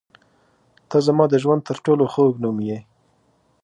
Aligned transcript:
•ته 0.89 0.97
زما 1.07 1.25
د 1.29 1.33
ژوند 1.43 1.61
تر 1.69 1.77
ټولو 1.85 2.03
خوږ 2.13 2.33
نوم 2.43 2.57
یې. 2.67 2.79